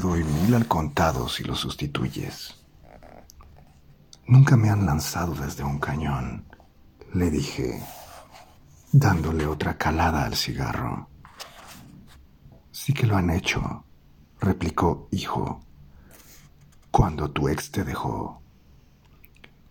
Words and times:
doy 0.00 0.24
mil 0.24 0.54
al 0.54 0.66
contado 0.66 1.28
si 1.28 1.44
lo 1.44 1.54
sustituyes. 1.54 2.54
Nunca 4.26 4.56
me 4.56 4.70
han 4.70 4.86
lanzado 4.86 5.34
desde 5.34 5.62
un 5.62 5.78
cañón, 5.78 6.44
le 7.12 7.30
dije, 7.30 7.82
dándole 8.92 9.46
otra 9.46 9.76
calada 9.76 10.24
al 10.24 10.34
cigarro. 10.34 11.08
Sí 12.70 12.92
que 12.92 13.06
lo 13.06 13.16
han 13.16 13.30
hecho, 13.30 13.84
replicó 14.40 15.08
hijo, 15.10 15.60
cuando 16.90 17.30
tu 17.30 17.48
ex 17.48 17.70
te 17.70 17.84
dejó, 17.84 18.42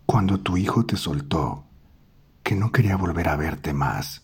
cuando 0.06 0.40
tu 0.40 0.56
hijo 0.56 0.86
te 0.86 0.96
soltó, 0.96 1.64
que 2.42 2.54
no 2.54 2.70
quería 2.70 2.96
volver 2.96 3.28
a 3.28 3.36
verte 3.36 3.72
más, 3.72 4.22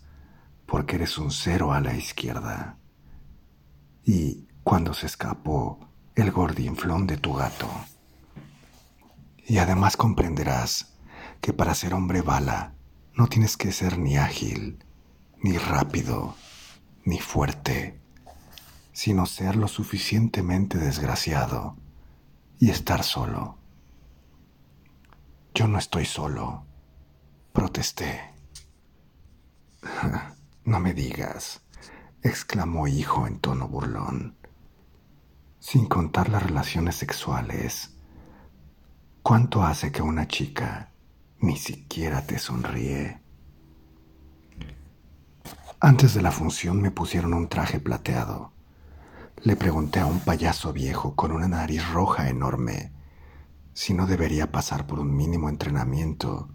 porque 0.67 0.97
eres 0.97 1.19
un 1.19 1.31
cero 1.31 1.73
a 1.73 1.81
la 1.81 1.95
izquierda, 1.95 2.77
y 4.05 4.47
cuando 4.63 4.95
se 4.95 5.07
escapó 5.07 5.87
el 6.17 6.33
gordinflón 6.33 7.07
de 7.07 7.19
tu 7.19 7.35
gato. 7.35 7.69
Y 9.47 9.59
además 9.59 9.97
comprenderás 9.97 10.95
que 11.41 11.53
para 11.53 11.75
ser 11.75 11.93
hombre 11.95 12.23
bala 12.23 12.73
no 13.15 13.29
tienes 13.29 13.57
que 13.57 13.71
ser 13.71 13.99
ni 13.99 14.17
ágil, 14.17 14.83
ni 15.43 15.59
rápido, 15.59 16.35
ni 17.05 17.19
fuerte, 17.19 18.01
sino 18.93 19.27
ser 19.27 19.57
lo 19.57 19.69
suficientemente 19.69 20.79
desgraciado 20.79 21.77
y 22.59 22.71
estar 22.71 23.05
solo. 23.05 23.59
Yo 25.55 25.69
no 25.69 25.79
estoy 25.79 26.07
solo, 26.07 26.65
protesté. 27.53 28.33
No 30.65 30.81
me 30.81 30.95
digas, 30.95 31.61
exclamó 32.23 32.89
hijo 32.89 33.29
en 33.29 33.39
tono 33.39 33.69
burlón. 33.69 34.35
Sin 35.59 35.87
contar 35.87 36.29
las 36.29 36.43
relaciones 36.43 36.97
sexuales, 36.97 37.97
¿cuánto 39.23 39.65
hace 39.65 39.91
que 39.91 40.03
una 40.03 40.29
chica 40.29 40.93
ni 41.41 41.57
siquiera 41.57 42.23
te 42.23 42.39
sonríe? 42.39 43.21
Antes 45.81 46.15
de 46.15 46.23
la 46.23 46.31
función 46.31 46.81
me 46.81 46.91
pusieron 46.91 47.35
un 47.35 47.49
traje 47.49 47.81
plateado. 47.81 48.53
Le 49.43 49.57
pregunté 49.57 50.01
a 50.01 50.07
un 50.07 50.21
payaso 50.21 50.73
viejo 50.73 51.15
con 51.15 51.33
una 51.33 51.49
nariz 51.49 51.87
roja 51.91 52.29
enorme 52.29 52.93
si 53.73 53.93
no 53.93 54.07
debería 54.07 54.51
pasar 54.51 54.87
por 54.87 55.01
un 55.01 55.15
mínimo 55.15 55.49
entrenamiento 55.49 56.49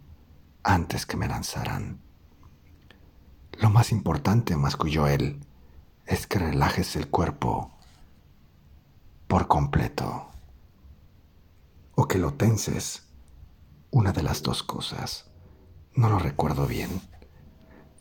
antes 0.64 1.06
que 1.06 1.18
me 1.18 1.28
lanzaran. 1.28 2.02
Lo 3.60 3.70
más 3.70 3.92
importante, 3.92 4.56
masculló 4.56 5.08
él, 5.08 5.46
es 6.06 6.26
que 6.26 6.40
relajes 6.40 6.96
el 6.96 7.10
cuerpo 7.10 7.72
por 9.32 9.48
completo. 9.48 10.28
O 11.96 12.06
que 12.06 12.18
lo 12.18 12.34
tenses. 12.34 13.08
Una 13.90 14.12
de 14.12 14.24
las 14.24 14.44
dos 14.44 14.62
cosas. 14.62 15.32
No 15.96 16.10
lo 16.10 16.20
recuerdo 16.20 16.68
bien. 16.68 17.00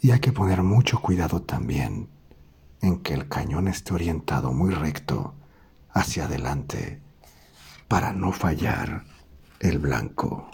Y 0.00 0.10
hay 0.10 0.18
que 0.18 0.32
poner 0.32 0.64
mucho 0.64 1.00
cuidado 1.00 1.42
también 1.42 2.10
en 2.82 3.00
que 3.04 3.14
el 3.14 3.28
cañón 3.28 3.68
esté 3.68 3.94
orientado 3.94 4.52
muy 4.52 4.74
recto 4.74 5.36
hacia 5.92 6.24
adelante 6.24 7.00
para 7.86 8.12
no 8.12 8.32
fallar 8.32 9.04
el 9.60 9.78
blanco. 9.78 10.50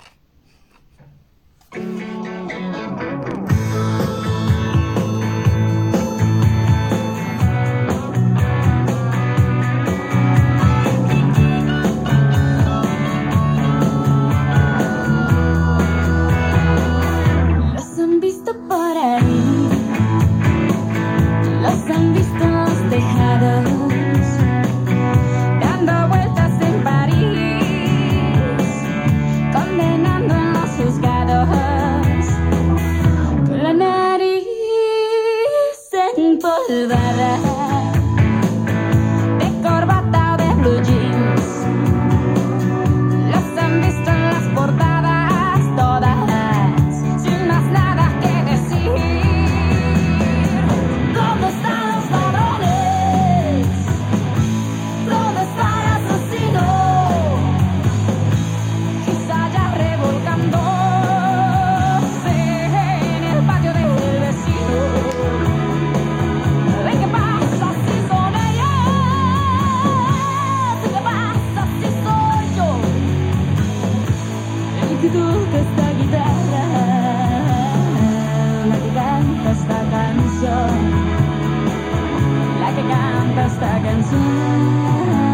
canta 83.36 83.46
esta 83.46 83.82
canción. 83.82 85.26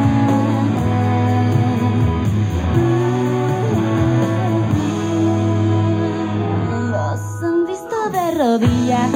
rodillas, 8.34 9.10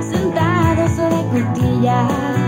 sentados 0.00 0.90
sobre 0.92 1.22
cutillas. 1.30 2.45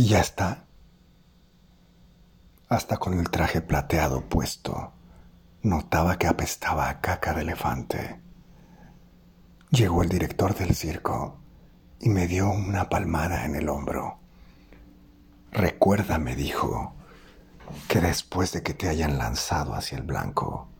Y 0.00 0.06
ya 0.06 0.20
está. 0.20 0.64
Hasta 2.70 2.96
con 2.96 3.18
el 3.18 3.28
traje 3.28 3.60
plateado 3.60 4.26
puesto, 4.30 4.94
notaba 5.60 6.16
que 6.16 6.26
apestaba 6.26 6.88
a 6.88 7.02
caca 7.02 7.34
de 7.34 7.42
elefante. 7.42 8.18
Llegó 9.68 10.02
el 10.02 10.08
director 10.08 10.54
del 10.54 10.74
circo 10.74 11.36
y 12.00 12.08
me 12.08 12.26
dio 12.26 12.48
una 12.48 12.88
palmada 12.88 13.44
en 13.44 13.56
el 13.56 13.68
hombro. 13.68 14.20
Recuerda, 15.52 16.18
me 16.18 16.34
dijo, 16.34 16.94
que 17.86 18.00
después 18.00 18.52
de 18.52 18.62
que 18.62 18.72
te 18.72 18.88
hayan 18.88 19.18
lanzado 19.18 19.74
hacia 19.74 19.98
el 19.98 20.04
blanco, 20.04 20.70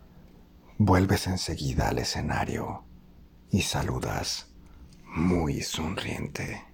vuelves 0.79 1.27
enseguida 1.27 1.91
al 1.91 1.99
escenario 1.99 2.85
y 3.51 3.61
saludas 3.61 4.49
muy 5.05 5.61
sonriente. 5.61 6.70